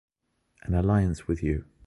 [0.63, 1.65] An alliance with you.